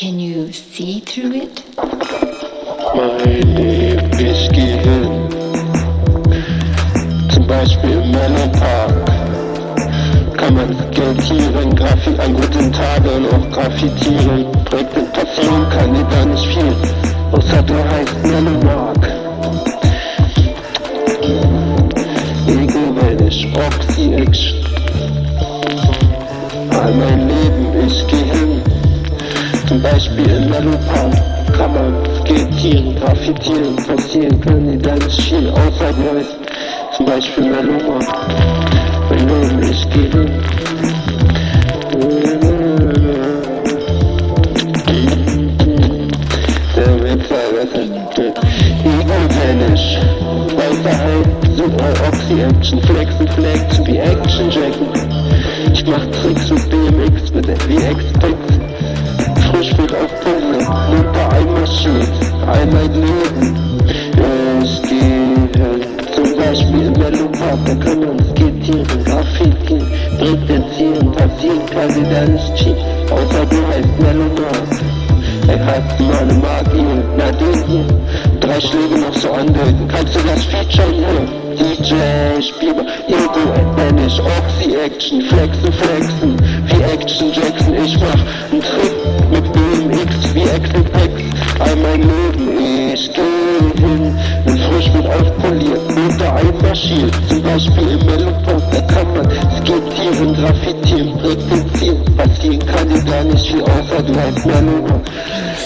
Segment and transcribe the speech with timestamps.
[0.00, 1.62] Can you see through it?
[2.96, 5.28] Mein Leben, ich geh hin.
[7.30, 8.94] Zum Beispiel im Mellow Park.
[10.38, 14.46] Kann man skatieren, Graffi an guten Tagen auch graffitieren.
[14.64, 15.06] Projekte
[15.68, 16.74] kann dir da nicht viel,
[17.32, 19.06] außer du heißt Mellow Mark.
[22.46, 24.64] Ego, wenn ich Oxy Action.
[26.70, 28.29] All mein Leben, ich geh hin.
[29.70, 31.14] Zum Beispiel in Mellow Park
[31.56, 36.36] kann man skatieren, graffitieren, passieren dir da nicht viel, außer heißt
[36.96, 38.04] zum Beispiel Mellow Mark.
[39.08, 39.60] Mein Leben,
[39.92, 40.30] geh hin.
[46.74, 47.76] Der Witzer, ist
[48.84, 49.82] Ego-Tennis.
[50.56, 54.88] Weiterheit, super Oxy-Action, Flexen, Flexen, wie Action-Jacken.
[55.72, 58.39] Ich mach Tricks mit BMX, mit wie X-Picks.
[61.82, 63.56] All mein Leben.
[64.62, 65.48] Ich gehe
[66.14, 69.78] zum Beispiel in der Lupa, da kann man skitieren, Graffiti,
[70.18, 72.76] breakdancieren, passieren kann dir da nicht schief,
[73.10, 74.60] außer du heißt Melodor.
[75.48, 76.84] Er hat meine Magie,
[77.16, 77.86] na den hier,
[78.40, 81.40] drei Schläge noch so andeuten, kannst du das Feature hier?
[81.56, 83.40] DJ, Spieler, Ego,
[83.76, 88.22] nenn ich Oxy-Action, Flexen, Flexen, wie Action Jackson, ich mach
[88.52, 88.92] einen Trick
[89.30, 90.89] mit BMX, wie Exit
[91.90, 98.62] Mein Leben, ich geh hin, bin frisch mit aufpoliert, Mutter einmarschiert, zum Beispiel im Mellopop,
[98.70, 104.46] da kann man skitieren, graffitieren, breakdancieren, passieren kann dir gar nicht viel, außer du heißt
[104.46, 105.00] Melodor.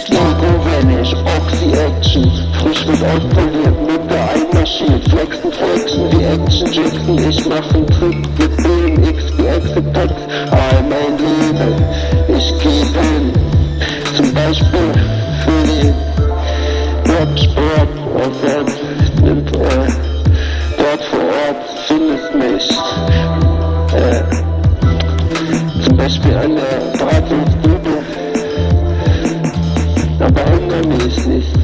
[0.08, 7.46] Ego, wenn ich Oxy-Action, frisch mit aufpoliert, Mutter einmarschiert, flexen, flexen, wie Action Jackson, ich
[7.46, 9.92] mach einen Trick mit BMX, wie Exit
[21.86, 22.70] findest mich,
[23.94, 24.22] äh,
[25.84, 28.02] zum Beispiel an der Beratungsbude,
[30.20, 31.54] aber hungern mich nicht,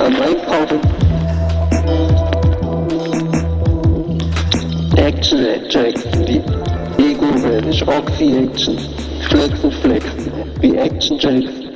[0.00, 0.80] am Einkaufen,
[4.96, 6.42] Action Jackson, wie
[7.02, 8.78] Ego, wenn ich Oxy Action,
[9.28, 11.66] Flexen, Flexen, wie Action Jackson.